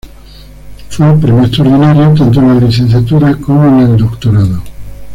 Fue 0.89 1.15
premio 1.19 1.43
extraordinario 1.45 2.15
tanto 2.17 2.39
en 2.39 2.47
la 2.47 2.55
licenciatura 2.65 3.35
como 3.35 3.65
en 3.67 3.87
el 3.91 3.97
doctorado. 3.97 4.63